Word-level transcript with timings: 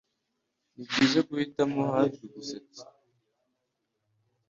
Nibyiza 0.75 1.19
guhitamo 1.27 1.79
hafi 1.93 2.21
gusetsa. 2.33 2.83